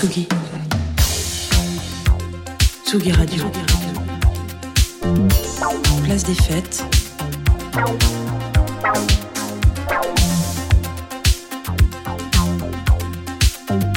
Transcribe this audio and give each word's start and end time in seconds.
Tsugi. 0.00 0.26
Tsugi 2.86 3.12
Radio. 3.12 3.44
Place 6.04 6.24
des 6.24 6.34
fêtes. 6.34 6.82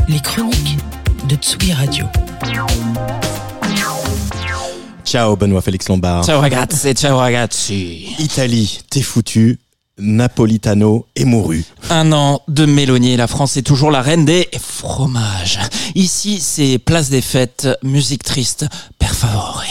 Les 0.10 0.20
chroniques 0.20 0.78
de 1.30 1.36
Tsugi 1.38 1.72
Radio. 1.72 2.06
Ciao 5.06 5.38
Benoît 5.38 5.62
Félix 5.62 5.88
Lombard. 5.88 6.26
Ciao 6.26 6.42
ragazzi, 6.42 6.94
ciao 6.96 7.18
ragazzi. 7.18 8.14
Italie, 8.20 8.82
t'es 8.90 9.02
foutu. 9.02 9.58
Napolitano 10.00 11.06
est 11.16 11.24
mouru. 11.24 11.64
Un 11.92 12.12
an 12.14 12.42
de 12.48 12.66
Mélanie, 12.66 13.16
la 13.16 13.28
France 13.28 13.58
est 13.58 13.62
toujours 13.62 13.92
la 13.92 14.02
reine 14.02 14.26
des 14.26 14.50
fromages. 14.60 15.60
Ici, 15.94 16.40
c'est 16.40 16.80
place 16.80 17.10
des 17.10 17.22
fêtes, 17.22 17.68
musique 17.84 18.24
triste, 18.24 18.66
per 18.98 19.14
favore. 19.14 19.64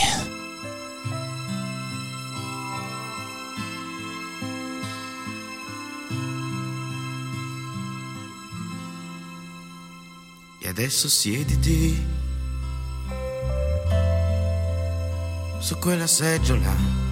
E 10.61 10.69
adesso 10.69 11.09
siediti 11.09 12.01
su 15.59 15.77
quella 15.79 16.07
seggiola. 16.07 17.02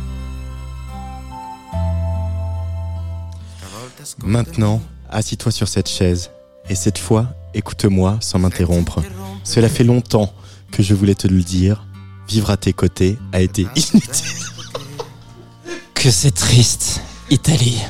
Maintenant, 4.23 4.81
assis-toi 5.09 5.51
sur 5.51 5.67
cette 5.67 5.89
chaise. 5.89 6.31
Et 6.69 6.75
cette 6.75 6.97
fois, 6.97 7.27
écoute-moi 7.53 8.17
sans 8.21 8.39
m'interrompre. 8.39 9.01
Cela 9.43 9.69
fait 9.69 9.83
longtemps 9.83 10.33
que 10.71 10.83
je 10.83 10.93
voulais 10.93 11.15
te 11.15 11.27
le 11.27 11.41
dire. 11.41 11.85
Vivre 12.27 12.49
à 12.49 12.57
tes 12.57 12.73
côtés 12.73 13.17
a 13.34 13.41
été 13.41 13.63
inutile. 13.76 14.01
Que 15.93 16.09
c'est 16.09 16.31
triste, 16.31 17.01
Italie. 17.29 17.81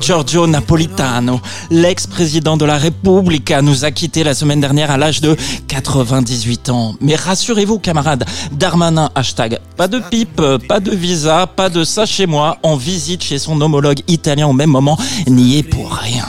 Giorgio 0.00 0.46
Napolitano, 0.46 1.40
l'ex-président 1.70 2.56
de 2.56 2.64
la 2.64 2.78
Repubblica, 2.78 3.62
nous 3.62 3.84
a 3.84 3.90
quittés 3.90 4.24
la 4.24 4.34
semaine 4.34 4.60
dernière 4.60 4.90
à 4.90 4.96
l'âge 4.96 5.20
de 5.20 5.36
98 5.68 6.70
ans. 6.70 6.94
Mais 7.00 7.14
rassurez-vous, 7.14 7.78
camarades, 7.78 8.24
Darmanin, 8.52 9.10
hashtag, 9.14 9.58
pas 9.76 9.88
de 9.88 10.00
pipe, 10.10 10.42
pas 10.68 10.80
de 10.80 10.90
visa, 10.90 11.46
pas 11.46 11.68
de 11.68 11.84
ça 11.84 12.06
chez 12.06 12.26
moi, 12.26 12.58
en 12.62 12.76
visite 12.76 13.22
chez 13.22 13.38
son 13.38 13.60
homologue 13.60 14.00
italien 14.08 14.46
au 14.46 14.52
même 14.52 14.70
moment, 14.70 14.98
n'y 15.26 15.58
est 15.58 15.62
pour 15.62 15.92
rien. 15.92 16.24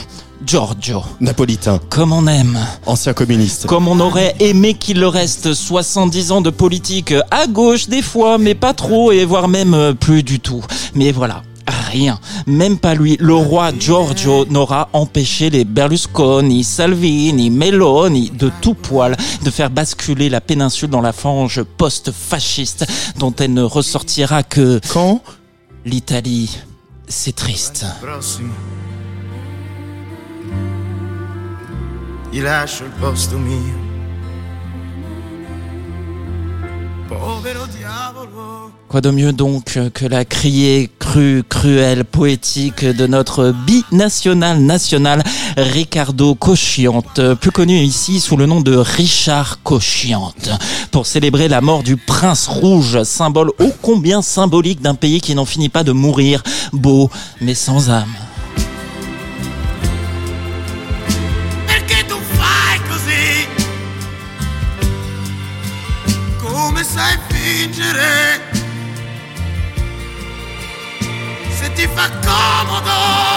Giorgio, 0.46 1.02
Napolitain, 1.20 1.80
comme 1.88 2.12
on 2.12 2.26
aime. 2.26 2.58
ancien 2.84 3.14
communiste. 3.14 3.66
Comme 3.66 3.88
on 3.88 3.98
aurait 3.98 4.34
aimé 4.40 4.74
qu'il 4.74 5.00
le 5.00 5.08
reste 5.08 5.54
70 5.54 6.32
ans 6.32 6.40
de 6.42 6.50
politique 6.50 7.14
à 7.30 7.46
gauche 7.46 7.88
des 7.88 8.02
fois, 8.02 8.36
mais 8.36 8.54
pas 8.54 8.74
trop 8.74 9.10
et 9.10 9.24
voire 9.24 9.48
même 9.48 9.72
euh, 9.72 9.94
plus 9.94 10.22
du 10.22 10.40
tout. 10.40 10.62
Mais 10.94 11.12
voilà. 11.12 11.42
Rien, 11.66 12.18
même 12.46 12.78
pas 12.78 12.94
lui, 12.94 13.16
le 13.20 13.34
roi 13.34 13.72
Giorgio 13.78 14.44
n'aura 14.46 14.88
empêché 14.92 15.48
les 15.50 15.64
Berlusconi, 15.64 16.64
Salvini, 16.64 17.50
Meloni 17.50 18.30
de 18.30 18.50
tout 18.60 18.74
poil 18.74 19.16
de 19.42 19.50
faire 19.50 19.70
basculer 19.70 20.28
la 20.28 20.40
péninsule 20.40 20.90
dans 20.90 21.00
la 21.00 21.12
fange 21.12 21.62
post-fasciste 21.62 22.86
dont 23.18 23.34
elle 23.38 23.54
ne 23.54 23.62
ressortira 23.62 24.42
que 24.42 24.80
Quand? 24.92 25.22
l'Italie. 25.84 26.58
C'est 27.06 27.36
triste. 27.36 27.86
il 32.32 32.44
posto 33.00 33.38
mio. 33.38 33.83
Quoi 38.88 39.00
de 39.00 39.10
mieux 39.10 39.32
donc 39.32 39.78
que 39.92 40.06
la 40.06 40.24
criée 40.24 40.90
crue, 40.98 41.42
cruelle, 41.48 42.04
poétique 42.04 42.84
de 42.84 43.06
notre 43.06 43.52
binational 43.66 44.60
national 44.60 45.22
Ricardo 45.56 46.34
Cosciante, 46.34 47.20
plus 47.40 47.50
connu 47.50 47.78
ici 47.78 48.20
sous 48.20 48.36
le 48.36 48.46
nom 48.46 48.60
de 48.60 48.76
Richard 48.76 49.62
Cosciante, 49.62 50.50
pour 50.90 51.06
célébrer 51.06 51.48
la 51.48 51.60
mort 51.60 51.82
du 51.82 51.96
prince 51.96 52.46
rouge, 52.46 53.02
symbole 53.02 53.50
ô 53.58 53.72
combien 53.82 54.22
symbolique 54.22 54.80
d'un 54.80 54.94
pays 54.94 55.20
qui 55.20 55.34
n'en 55.34 55.44
finit 55.44 55.68
pas 55.68 55.82
de 55.82 55.92
mourir, 55.92 56.42
beau 56.72 57.10
mais 57.40 57.54
sans 57.54 57.90
âme. 57.90 58.14
Sai 66.94 67.18
fingere? 67.26 68.40
Se 71.58 71.72
ti 71.72 71.88
fa 71.88 72.08
comodo. 72.24 73.33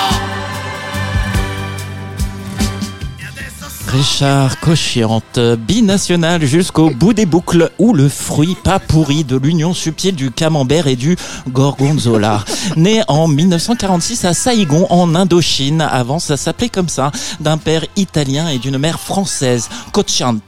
Richard 3.87 4.59
Cosciante, 4.59 5.39
binational 5.65 6.43
jusqu'au 6.45 6.89
bout 6.89 7.13
des 7.13 7.25
boucles, 7.25 7.71
ou 7.79 7.93
le 7.93 8.09
fruit 8.09 8.57
pas 8.61 8.79
pourri 8.79 9.23
de 9.23 9.37
l'union 9.37 9.73
subtile 9.73 10.15
du 10.15 10.29
camembert 10.29 10.87
et 10.87 10.95
du 10.95 11.15
gorgonzola. 11.49 12.43
Né 12.75 13.01
en 13.07 13.27
1946 13.27 14.25
à 14.25 14.33
Saïgon, 14.33 14.87
en 14.89 15.15
Indochine, 15.15 15.81
avant 15.81 16.19
ça 16.19 16.35
s'appelait 16.35 16.69
comme 16.69 16.89
ça, 16.89 17.11
d'un 17.39 17.57
père 17.57 17.85
italien 17.95 18.49
et 18.49 18.57
d'une 18.57 18.77
mère 18.77 18.99
française, 18.99 19.69
Cosciante. 19.93 20.41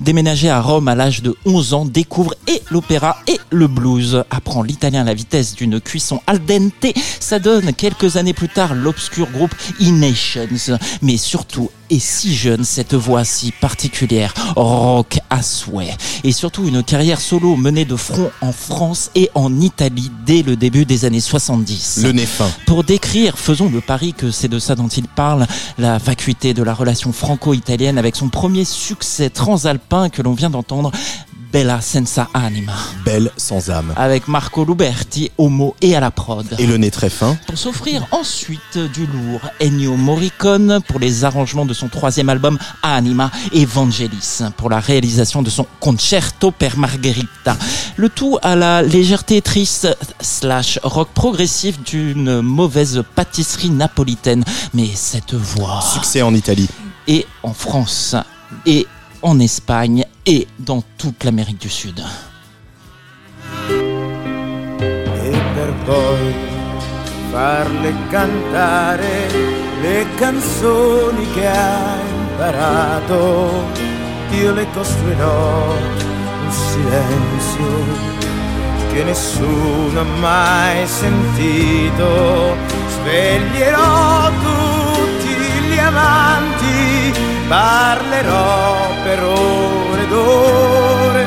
Déménagé 0.00 0.48
à 0.48 0.60
Rome 0.60 0.88
à 0.88 0.94
l'âge 0.94 1.22
de 1.22 1.36
11 1.44 1.74
ans, 1.74 1.84
découvre 1.84 2.34
et 2.46 2.62
l'opéra 2.70 3.18
et 3.26 3.38
le 3.50 3.66
blues, 3.68 4.24
apprend 4.30 4.62
l'italien 4.62 5.02
à 5.02 5.04
la 5.04 5.14
vitesse 5.14 5.54
d'une 5.54 5.80
cuisson 5.80 6.20
al 6.26 6.44
dente, 6.44 6.94
ça 7.20 7.38
donne 7.38 7.74
quelques 7.74 8.16
années 8.16 8.32
plus 8.32 8.48
tard 8.48 8.74
l'obscur 8.74 9.28
groupe 9.30 9.54
E-Nations, 9.80 10.78
mais 11.02 11.18
surtout 11.18 11.70
et 11.90 11.98
si 11.98 12.34
jeune, 12.34 12.64
cette 12.64 12.94
voix 12.94 13.24
si 13.24 13.52
particulière, 13.52 14.34
rock 14.56 15.18
à 15.30 15.42
souhait. 15.42 15.96
Et 16.24 16.32
surtout 16.32 16.66
une 16.66 16.82
carrière 16.82 17.20
solo 17.20 17.56
menée 17.56 17.84
de 17.84 17.96
front 17.96 18.30
en 18.40 18.52
France 18.52 19.10
et 19.14 19.30
en 19.34 19.60
Italie 19.60 20.10
dès 20.26 20.42
le 20.42 20.56
début 20.56 20.84
des 20.84 21.04
années 21.04 21.20
70. 21.20 22.00
Le 22.02 22.12
nez 22.12 22.26
fin. 22.26 22.50
Pour 22.66 22.84
décrire, 22.84 23.38
faisons 23.38 23.70
le 23.70 23.80
pari 23.80 24.12
que 24.12 24.30
c'est 24.30 24.48
de 24.48 24.58
ça 24.58 24.74
dont 24.74 24.88
il 24.88 25.08
parle, 25.08 25.46
la 25.78 25.98
vacuité 25.98 26.54
de 26.54 26.62
la 26.62 26.74
relation 26.74 27.12
franco-italienne 27.12 27.98
avec 27.98 28.16
son 28.16 28.28
premier 28.28 28.64
succès 28.64 29.30
transalpin 29.30 30.08
que 30.08 30.22
l'on 30.22 30.32
vient 30.32 30.50
d'entendre, 30.50 30.92
Bella 31.50 31.80
Senza 31.80 32.28
Anima, 32.34 32.74
Belle 33.06 33.30
sans 33.38 33.70
âme. 33.70 33.94
avec 33.96 34.28
Marco 34.28 34.66
Luberti 34.66 35.30
au 35.38 35.48
mot 35.48 35.74
et 35.80 35.96
à 35.96 36.00
la 36.00 36.10
prod 36.10 36.44
Et 36.58 36.66
le 36.66 36.76
nez 36.76 36.90
très 36.90 37.08
fin. 37.08 37.38
pour 37.46 37.56
s'offrir 37.56 38.06
ensuite 38.10 38.76
du 38.76 39.06
lourd 39.06 39.40
Ennio 39.60 39.96
Morricone 39.96 40.80
pour 40.86 41.00
les 41.00 41.24
arrangements 41.24 41.64
de 41.64 41.72
son 41.72 41.88
troisième 41.88 42.28
album 42.28 42.58
Anima 42.82 43.30
et 43.52 43.64
Vangelis 43.64 44.40
pour 44.58 44.68
la 44.68 44.78
réalisation 44.78 45.40
de 45.42 45.48
son 45.48 45.66
Concerto 45.80 46.50
per 46.50 46.76
Margherita. 46.76 47.56
Le 47.96 48.10
tout 48.10 48.38
à 48.42 48.54
la 48.54 48.82
légèreté 48.82 49.40
triste 49.40 49.88
slash 50.20 50.78
rock 50.82 51.08
progressif 51.14 51.80
d'une 51.82 52.42
mauvaise 52.42 53.02
pâtisserie 53.14 53.70
napolitaine. 53.70 54.44
Mais 54.74 54.88
cette 54.94 55.32
voix 55.34 55.80
Succès 55.80 56.20
en 56.20 56.34
Italie. 56.34 56.68
est 57.06 57.26
en 57.42 57.54
France 57.54 58.14
et 58.66 58.86
en 59.22 59.38
Espagne 59.40 60.04
et 60.26 60.46
dans 60.58 60.82
toute 60.96 61.24
l'Amérique 61.24 61.60
du 61.60 61.68
Sud. 61.68 62.02
farle 67.38 67.94
cantare 68.10 69.28
le 69.80 70.04
canzoni 70.16 71.24
che 71.34 71.46
ha 71.46 71.96
imparato. 72.00 73.62
Io 74.30 74.52
le 74.52 74.66
costruirò 74.72 75.74
un 76.44 76.50
silenzio 76.50 77.72
che 78.92 79.04
nessuno 79.04 80.00
ha 80.00 80.10
mai 80.20 80.86
sentito. 80.86 82.56
Sveglierò 82.94 84.30
tutti 84.42 85.30
gli 85.68 85.78
amanti, 85.78 87.14
parlerò 87.48 88.76
per 89.02 89.22
ore 89.24 90.02
ed 90.02 90.12
ore. 90.12 91.26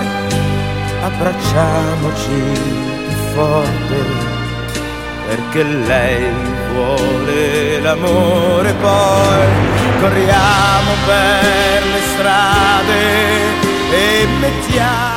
Abbracciamoci 1.04 2.42
più 3.08 3.18
forte 3.34 3.96
perché 5.28 5.64
lei 5.64 6.32
vuole 6.74 7.80
l'amore. 7.82 8.74
Poi 8.74 9.48
corriamo 10.00 10.92
per 11.06 11.84
le 11.94 12.02
strade 12.14 13.00
e 13.92 14.28
mettiamoci 14.40 15.12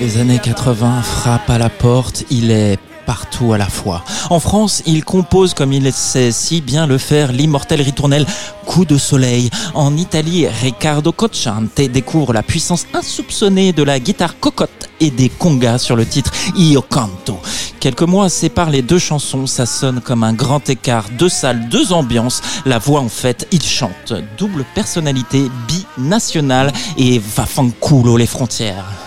Les 0.00 0.16
années 0.18 0.40
80 0.40 1.02
frappent 1.02 1.50
à 1.50 1.58
la 1.58 1.70
porte, 1.70 2.24
il 2.30 2.50
est 2.50 2.91
partout 3.06 3.52
à 3.52 3.58
la 3.58 3.68
fois. 3.68 4.04
En 4.30 4.40
France, 4.40 4.82
il 4.86 5.04
compose 5.04 5.54
comme 5.54 5.72
il 5.72 5.92
sait 5.92 6.32
si 6.32 6.60
bien 6.60 6.86
le 6.86 6.98
faire 6.98 7.32
l'immortel 7.32 7.82
ritournel 7.82 8.26
Coup 8.64 8.84
de 8.84 8.96
soleil. 8.96 9.50
En 9.74 9.96
Italie, 9.96 10.46
Riccardo 10.46 11.12
Cocciante 11.12 11.80
découvre 11.80 12.32
la 12.32 12.42
puissance 12.42 12.86
insoupçonnée 12.94 13.72
de 13.72 13.82
la 13.82 13.98
guitare 13.98 14.38
cocotte 14.38 14.88
et 15.00 15.10
des 15.10 15.28
congas 15.28 15.78
sur 15.78 15.96
le 15.96 16.06
titre 16.06 16.30
Io 16.56 16.80
Canto. 16.80 17.38
Quelques 17.80 18.02
mois 18.02 18.28
séparent 18.28 18.70
les 18.70 18.82
deux 18.82 19.00
chansons, 19.00 19.48
ça 19.48 19.66
sonne 19.66 20.00
comme 20.00 20.22
un 20.22 20.32
grand 20.32 20.70
écart, 20.70 21.06
deux 21.18 21.28
salles, 21.28 21.68
deux 21.68 21.92
ambiances. 21.92 22.40
La 22.64 22.78
voix 22.78 23.00
en 23.00 23.08
fait, 23.08 23.48
il 23.50 23.62
chante. 23.62 24.14
Double 24.38 24.64
personnalité, 24.74 25.50
binationale 25.66 26.72
et 26.96 27.18
va 27.18 27.46
fanculo 27.46 28.16
les 28.16 28.26
frontières. 28.26 29.01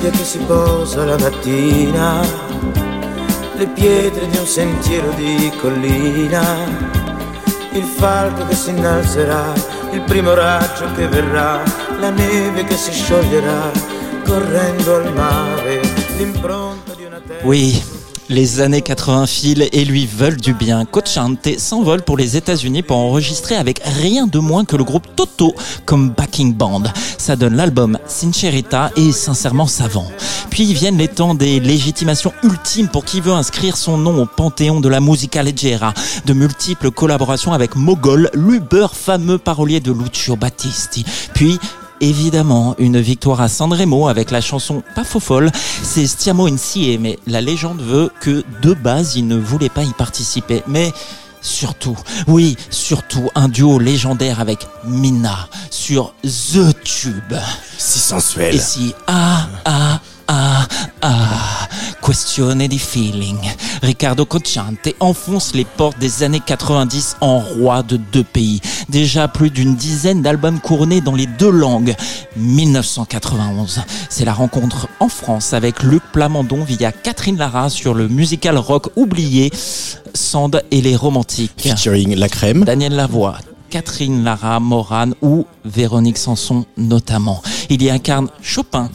Nebbia 0.00 0.10
che 0.10 0.24
si 0.24 0.38
posa 0.38 1.04
la 1.04 1.18
mattina, 1.18 2.22
le 3.54 3.66
pietre 3.68 4.26
di 4.28 4.36
un 4.38 4.46
sentiero 4.46 5.10
di 5.10 5.52
collina, 5.60 6.42
il 7.72 7.84
falco 7.84 8.46
che 8.46 8.54
si 8.54 8.70
innalzerà, 8.70 9.52
il 9.92 10.00
primo 10.02 10.32
raggio 10.32 10.90
che 10.94 11.06
verrà, 11.06 11.62
la 11.98 12.08
neve 12.08 12.64
che 12.64 12.76
si 12.76 12.92
scioglierà, 12.92 13.70
correndo 14.24 14.96
al 14.96 15.12
mare, 15.12 15.80
l'impronta 16.16 16.94
di 16.94 17.04
una 17.04 17.20
terra. 17.26 17.46
Oui, 17.46 17.82
les 18.30 18.60
années 18.60 18.80
80 18.80 19.26
filent 19.26 19.68
et 19.72 19.84
lui 19.84 20.06
veulent 20.06 20.40
du 20.40 20.54
bien. 20.54 20.84
Cochante 20.84 21.58
s'envole 21.58 22.02
pour 22.02 22.16
les 22.16 22.36
États-Unis 22.36 22.82
pour 22.82 22.96
enregistrer 22.96 23.56
avec 23.56 23.80
rien 23.84 24.28
de 24.28 24.38
moins 24.38 24.64
que 24.64 24.76
le 24.76 24.84
groupe 24.84 25.08
Toto 25.16 25.52
comme 25.84 26.10
backing 26.10 26.54
band. 26.54 26.84
Ça 27.18 27.34
donne 27.34 27.56
l'album 27.56 27.98
Sincerita 28.06 28.92
et 28.96 29.10
sincèrement 29.10 29.66
savant. 29.66 30.06
Puis 30.48 30.72
viennent 30.72 30.96
les 30.96 31.08
temps 31.08 31.34
des 31.34 31.58
légitimations 31.58 32.32
ultimes 32.44 32.88
pour 32.88 33.04
qui 33.04 33.20
veut 33.20 33.32
inscrire 33.32 33.76
son 33.76 33.98
nom 33.98 34.22
au 34.22 34.26
panthéon 34.26 34.80
de 34.80 34.88
la 34.88 35.00
musica 35.00 35.42
leggera. 35.42 35.92
De 36.24 36.32
multiples 36.32 36.92
collaborations 36.92 37.52
avec 37.52 37.74
Mogol, 37.74 38.30
l'Uber 38.34 38.86
fameux 38.92 39.38
parolier 39.38 39.80
de 39.80 39.92
Lucio 39.92 40.36
Battisti. 40.36 41.04
Puis 41.34 41.58
Évidemment, 42.00 42.74
une 42.78 42.98
victoire 42.98 43.42
à 43.42 43.48
Sanremo 43.48 44.08
avec 44.08 44.30
la 44.30 44.40
chanson 44.40 44.82
Pas 44.94 45.04
faux 45.04 45.20
folle, 45.20 45.50
c'est 45.82 46.06
Stiamo 46.06 46.46
Insieme, 46.46 47.02
mais 47.02 47.18
la 47.26 47.42
légende 47.42 47.80
veut 47.82 48.10
que 48.20 48.42
de 48.62 48.72
base 48.72 49.16
il 49.16 49.26
ne 49.26 49.36
voulait 49.36 49.68
pas 49.68 49.82
y 49.82 49.92
participer. 49.92 50.62
Mais 50.66 50.92
surtout, 51.42 51.96
oui, 52.26 52.56
surtout 52.70 53.28
un 53.34 53.48
duo 53.48 53.78
légendaire 53.78 54.40
avec 54.40 54.66
Mina 54.86 55.48
sur 55.70 56.14
The 56.24 56.74
Tube. 56.82 57.34
Si 57.76 57.98
sensuel. 57.98 58.54
Et 58.54 58.58
si 58.58 58.94
ah 59.06 59.46
ah 59.66 60.00
ah 60.28 60.66
ah 61.02 61.59
questione 62.10 62.66
di 62.66 62.80
feeling. 62.80 63.38
Riccardo 63.82 64.26
Cocciante 64.26 64.96
enfonce 64.98 65.54
les 65.54 65.64
portes 65.64 66.00
des 66.00 66.24
années 66.24 66.42
90 66.44 67.18
en 67.20 67.38
roi 67.38 67.84
de 67.84 67.98
deux 67.98 68.24
pays. 68.24 68.60
Déjà 68.88 69.28
plus 69.28 69.50
d'une 69.50 69.76
dizaine 69.76 70.20
d'albums 70.20 70.58
couronnés 70.58 71.00
dans 71.00 71.14
les 71.14 71.26
deux 71.28 71.52
langues. 71.52 71.94
1991, 72.34 73.82
c'est 74.08 74.24
la 74.24 74.32
rencontre 74.32 74.88
en 74.98 75.08
France 75.08 75.52
avec 75.52 75.84
Luc 75.84 76.02
Plamondon 76.12 76.64
via 76.64 76.90
Catherine 76.90 77.38
Lara 77.38 77.70
sur 77.70 77.94
le 77.94 78.08
musical 78.08 78.58
rock 78.58 78.88
oublié 78.96 79.52
Sand 80.12 80.64
et 80.72 80.80
les 80.80 80.96
romantiques. 80.96 81.52
Featuring 81.58 82.16
La 82.16 82.28
Crème. 82.28 82.64
Daniel 82.64 82.96
Lavoie, 82.96 83.38
Catherine 83.70 84.24
Lara, 84.24 84.58
Morane 84.58 85.14
ou 85.22 85.46
Véronique 85.64 86.18
Sanson 86.18 86.64
notamment. 86.76 87.40
Il 87.68 87.80
y 87.84 87.88
incarne 87.88 88.26
Chopin, 88.42 88.90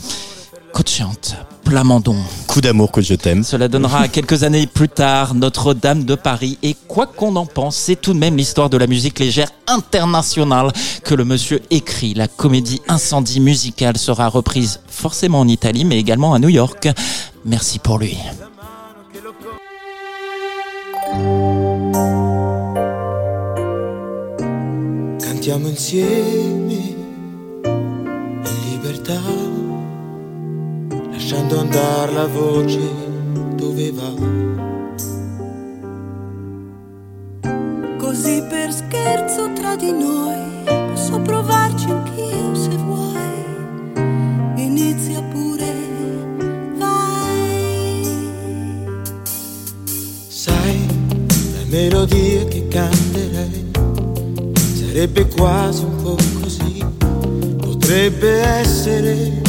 Cocciante, 0.73 1.37
Plamondon. 1.65 2.15
Coup 2.47 2.61
d'amour 2.61 2.91
que 2.91 3.01
je 3.01 3.15
t'aime. 3.15 3.43
Cela 3.43 3.67
donnera 3.67 4.07
quelques 4.07 4.43
années 4.43 4.67
plus 4.67 4.87
tard 4.87 5.33
Notre-Dame 5.33 6.05
de 6.05 6.15
Paris. 6.15 6.57
Et 6.63 6.75
quoi 6.87 7.07
qu'on 7.07 7.35
en 7.35 7.45
pense, 7.45 7.75
c'est 7.75 7.95
tout 7.95 8.13
de 8.13 8.19
même 8.19 8.37
l'histoire 8.37 8.69
de 8.69 8.77
la 8.77 8.87
musique 8.87 9.19
légère 9.19 9.49
internationale 9.67 10.71
que 11.03 11.15
le 11.15 11.25
monsieur 11.25 11.59
écrit. 11.71 12.13
La 12.13 12.27
comédie 12.27 12.81
Incendie 12.87 13.39
musicale 13.39 13.97
sera 13.97 14.29
reprise 14.29 14.79
forcément 14.87 15.39
en 15.39 15.47
Italie, 15.47 15.83
mais 15.83 15.97
également 15.99 16.33
à 16.35 16.39
New 16.39 16.49
York. 16.49 16.87
Merci 17.43 17.79
pour 17.79 17.97
lui. 17.97 18.17
Cantiamo 25.19 25.67
insieme 25.67 26.71
in 26.71 27.05
libertà, 28.71 29.19
lasciando 31.27 31.59
andare 31.59 32.11
la 32.11 32.27
voce 32.27 32.79
dove 33.55 33.91
va. 33.91 34.13
Così 37.97 38.43
per 38.47 38.71
scherzo 38.71 39.51
tra 39.53 39.75
di 39.75 39.91
noi 39.91 40.37
posso 40.91 41.19
provarci 41.21 41.89
anch'io 41.89 42.53
se 42.53 42.75
vuoi. 42.75 43.43
Inizia 44.57 45.19
pure, 45.23 45.73
vai. 46.77 48.07
Sai, 50.27 50.85
la 51.27 51.65
melodia 51.69 52.45
che 52.45 52.67
canterei 52.67 53.71
sarebbe 54.75 55.27
quasi 55.29 55.85
un 55.85 55.95
po' 56.03 56.17
così, 56.39 56.85
potrebbe 57.57 58.29
essere 58.43 59.44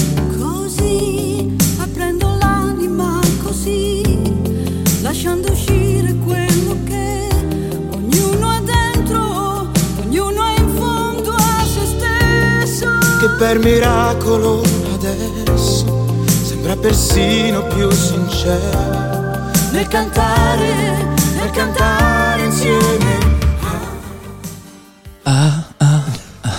per 13.38 13.58
miracolo 13.58 14.62
adesso 14.94 15.84
sembra 16.44 16.76
persino 16.76 17.64
più 17.66 17.90
sincero 17.90 19.14
nel 19.72 19.88
cantare, 19.88 21.14
cantare. 21.52 22.16
Ah, 25.24 25.64
ah, 25.80 26.02
ah. 26.44 26.50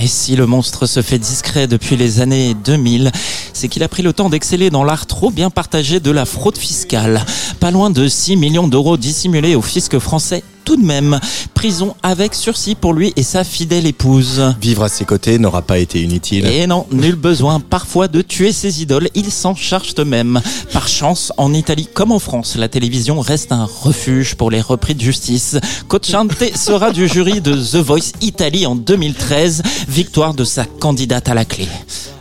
Et 0.00 0.06
si 0.06 0.36
le 0.36 0.46
monstre 0.46 0.86
se 0.86 1.02
fait 1.02 1.18
discret 1.18 1.66
depuis 1.66 1.96
les 1.96 2.20
années 2.20 2.54
2000, 2.54 3.10
c'est 3.52 3.68
qu'il 3.68 3.82
a 3.82 3.88
pris 3.88 4.02
le 4.02 4.12
temps 4.12 4.28
d'exceller 4.28 4.70
dans 4.70 4.84
l'art 4.84 5.06
trop 5.06 5.30
bien 5.30 5.50
partagé 5.50 5.98
de 5.98 6.10
la 6.10 6.24
fraude 6.24 6.58
fiscale. 6.58 7.24
Pas 7.58 7.70
loin 7.70 7.90
de 7.90 8.06
6 8.06 8.36
millions 8.36 8.68
d'euros 8.68 8.96
dissimulés 8.96 9.54
au 9.54 9.62
fisc 9.62 9.98
français 9.98 10.44
tout 10.66 10.76
de 10.76 10.84
même. 10.84 11.18
Prison 11.54 11.94
avec 12.02 12.34
sursis 12.34 12.74
pour 12.74 12.92
lui 12.92 13.14
et 13.16 13.22
sa 13.22 13.44
fidèle 13.44 13.86
épouse. 13.86 14.54
Vivre 14.60 14.82
à 14.82 14.88
ses 14.90 15.06
côtés 15.06 15.38
n'aura 15.38 15.62
pas 15.62 15.78
été 15.78 16.02
inutile. 16.02 16.44
Et 16.46 16.66
non, 16.66 16.86
nul 16.90 17.14
besoin 17.14 17.60
parfois 17.60 18.08
de 18.08 18.20
tuer 18.20 18.52
ses 18.52 18.82
idoles, 18.82 19.08
ils 19.14 19.30
s'en 19.30 19.54
chargent 19.54 19.94
eux-mêmes. 19.98 20.42
Par 20.72 20.88
chance, 20.88 21.32
en 21.38 21.54
Italie 21.54 21.88
comme 21.94 22.12
en 22.12 22.18
France, 22.18 22.56
la 22.56 22.68
télévision 22.68 23.20
reste 23.20 23.52
un 23.52 23.64
refuge 23.64 24.34
pour 24.34 24.50
les 24.50 24.60
repris 24.60 24.94
de 24.94 25.00
justice. 25.00 25.56
Cocciante 25.88 26.32
sera 26.56 26.90
du 26.90 27.08
jury 27.08 27.40
de 27.40 27.54
The 27.54 27.76
Voice 27.76 28.12
Italie 28.20 28.66
en 28.66 28.74
2013, 28.74 29.62
victoire 29.88 30.34
de 30.34 30.44
sa 30.44 30.64
candidate 30.64 31.28
à 31.28 31.34
la 31.34 31.44
clé. 31.44 31.68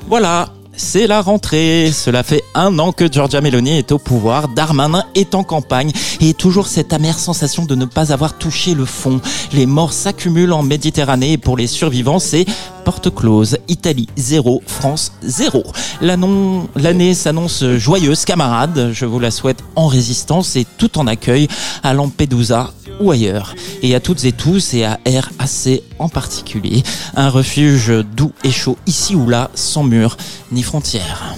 Voilà. 0.07 0.54
C'est 0.77 1.07
la 1.07 1.21
rentrée. 1.21 1.91
Cela 1.93 2.21
fait 2.23 2.43
un 2.53 2.77
an 2.79 2.91
que 2.91 3.11
Giorgia 3.11 3.39
Meloni 3.41 3.77
est 3.77 3.91
au 3.91 3.97
pouvoir, 3.97 4.49
Darmanin 4.49 5.03
est 5.15 5.33
en 5.35 5.43
campagne 5.43 5.91
et 6.19 6.33
toujours 6.33 6.67
cette 6.67 6.91
amère 6.93 7.17
sensation 7.17 7.65
de 7.65 7.75
ne 7.75 7.85
pas 7.85 8.11
avoir 8.11 8.37
touché 8.37 8.73
le 8.73 8.85
fond. 8.85 9.21
Les 9.53 9.65
morts 9.65 9.93
s'accumulent 9.93 10.53
en 10.53 10.63
Méditerranée 10.63 11.33
et 11.33 11.37
pour 11.37 11.55
les 11.57 11.67
survivants, 11.67 12.19
c'est 12.19 12.45
porte 12.83 13.13
close. 13.13 13.57
Italie 13.67 14.07
0, 14.17 14.61
France 14.67 15.13
0. 15.23 15.63
L'annon- 16.01 16.67
L'année 16.75 17.13
s'annonce 17.13 17.63
joyeuse, 17.77 18.25
camarades. 18.25 18.91
Je 18.93 19.05
vous 19.05 19.19
la 19.19 19.31
souhaite 19.31 19.63
en 19.75 19.87
résistance 19.87 20.55
et 20.55 20.65
tout 20.77 20.99
en 20.99 21.07
accueil 21.07 21.47
à 21.83 21.93
Lampedusa 21.93 22.71
ou 22.99 23.11
ailleurs. 23.11 23.55
Et 23.81 23.95
à 23.95 23.99
toutes 23.99 24.23
et 24.25 24.31
tous 24.31 24.73
et 24.73 24.85
à 24.85 24.99
RAC 25.05 25.81
en 25.99 26.09
particulier. 26.09 26.83
Un 27.15 27.29
refuge 27.29 27.91
doux 28.15 28.31
et 28.43 28.51
chaud 28.51 28.77
ici 28.85 29.15
ou 29.15 29.29
là, 29.29 29.49
sans 29.53 29.83
mur 29.83 30.17
ni 30.51 30.63
frontières. 30.63 31.35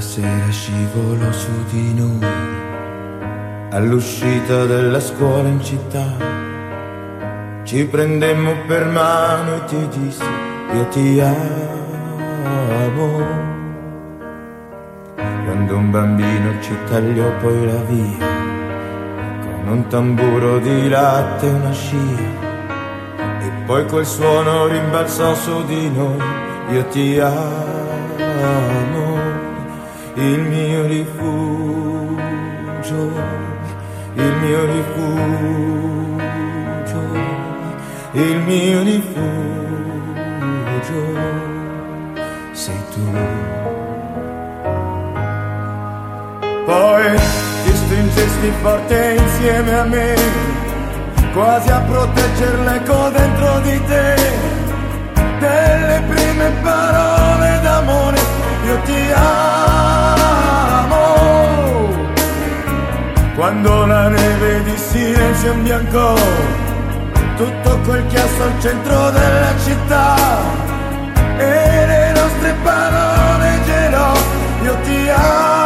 Sera 0.00 0.50
scivolò 0.50 1.30
su 1.32 1.50
di 1.70 1.92
noi, 1.94 2.26
all'uscita 3.70 4.64
della 4.64 5.00
scuola 5.00 5.48
in 5.48 5.62
città, 5.62 6.16
ci 7.64 7.84
prendemmo 7.84 8.64
per 8.66 8.86
mano 8.86 9.56
e 9.56 9.64
ti 9.66 9.88
dissi 9.98 10.22
io 10.74 10.88
ti 10.88 11.20
amo. 11.20 11.97
Quando 15.44 15.76
un 15.76 15.90
bambino 15.90 16.60
ci 16.60 16.74
tagliò 16.88 17.30
poi 17.40 17.66
la 17.66 17.82
via, 17.82 18.26
con 19.40 19.68
un 19.68 19.86
tamburo 19.88 20.58
di 20.58 20.88
latte 20.88 21.46
e 21.46 21.50
una 21.50 21.72
scia, 21.72 22.46
e 23.40 23.50
poi 23.66 23.84
quel 23.86 24.06
suono 24.06 24.66
rimbalzò 24.66 25.34
su 25.34 25.64
di 25.64 25.90
noi, 25.90 26.22
io 26.70 26.86
ti 26.86 27.18
amo, 27.18 29.18
il 30.14 30.40
mio 30.40 30.86
rifugio, 30.86 32.16
il 34.14 34.32
mio 34.42 34.64
rifugio 34.64 35.68
il 38.12 38.40
mio 38.40 38.82
rifugio 38.82 39.18
sei 42.58 42.82
tu. 42.92 43.04
Poi 46.66 47.16
ti 47.64 47.72
stringesti 47.72 48.52
forte 48.60 49.16
insieme 49.16 49.78
a 49.78 49.84
me, 49.84 50.14
quasi 51.32 51.70
a 51.70 51.78
protegger 51.78 52.58
l'eco 52.66 53.10
dentro 53.10 53.60
di 53.60 53.80
te, 53.86 54.16
delle 55.38 56.02
prime 56.08 56.50
parole 56.62 57.60
d'amore, 57.62 58.18
io 58.66 58.78
ti 58.84 59.12
amo. 59.14 60.16
Quando 63.36 63.86
la 63.86 64.08
neve 64.08 64.64
di 64.64 64.76
silenzio 64.76 65.52
imbiancò 65.52 66.14
tutto 67.36 67.78
quel 67.84 68.04
chiasso 68.08 68.42
al 68.42 68.60
centro 68.60 69.10
della 69.10 69.56
città 69.64 70.16
e 71.38 71.67
parole 72.62 73.60
gelò, 73.64 74.12
io 74.62 74.76
ti 74.82 75.08
amo, 75.08 75.57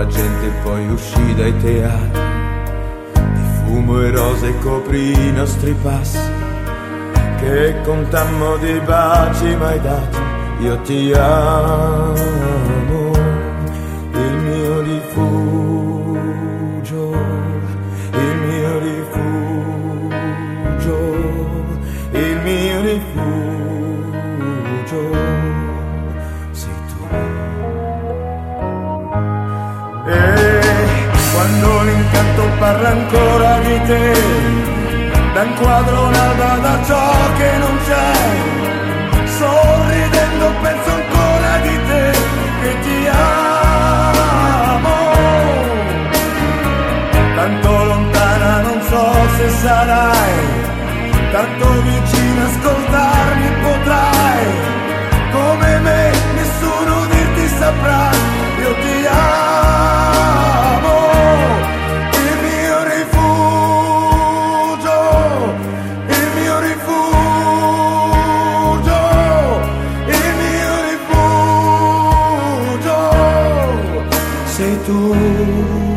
la 0.00 0.06
gente 0.06 0.48
poi 0.62 0.88
uscì 0.88 1.34
dai 1.34 1.54
teatri, 1.58 2.22
di 3.12 3.20
fumo 3.64 4.00
e 4.00 4.10
rose 4.10 4.58
coprì 4.60 5.12
i 5.12 5.32
nostri 5.32 5.74
passi, 5.82 6.18
che 7.38 7.74
contammo 7.84 8.56
di 8.56 8.80
baci 8.80 9.54
mai 9.56 9.78
dati, 9.82 10.18
io 10.60 10.80
ti 10.80 11.12
amo, 11.12 13.12
il 14.12 14.36
mio 14.46 14.80
rifugio, 14.80 17.12
il 18.12 18.36
mio 18.46 18.78
rifugio, 18.78 20.18
il 22.12 22.40
mio 22.42 22.80
rifugio, 22.80 23.39
ancora 33.12 33.58
di 33.58 33.80
te, 33.86 34.12
da 35.34 35.42
un 35.42 36.10
l'alba 36.12 36.58
da 36.62 36.84
ciò 36.84 37.10
che 37.38 37.50
non 37.58 37.78
c'è, 37.84 38.12
sorridendo 39.24 40.52
penso 40.62 40.90
ancora 40.90 41.58
di 41.62 41.76
te 41.88 42.12
che 42.62 42.80
ti 42.82 43.06
amo. 43.08 44.18
Tanto 47.34 47.84
lontana 47.84 48.60
non 48.60 48.80
so 48.82 49.12
se 49.36 49.48
sarai, 49.48 50.34
tanto 51.32 51.82
vicino 51.82 52.44
ascoltarmi 52.44 52.89
度 74.86 75.89